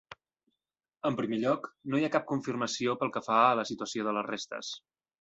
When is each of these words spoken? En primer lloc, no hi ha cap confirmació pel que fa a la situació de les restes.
En 1.09 1.17
primer 1.19 1.39
lloc, 1.43 1.69
no 1.93 2.01
hi 2.01 2.09
ha 2.09 2.11
cap 2.17 2.27
confirmació 2.33 2.99
pel 3.05 3.15
que 3.19 3.25
fa 3.31 3.39
a 3.47 3.55
la 3.63 3.71
situació 3.75 4.09
de 4.11 4.19
les 4.21 4.31
restes. 4.35 4.79